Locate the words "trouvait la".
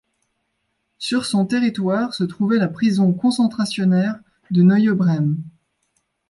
2.23-2.69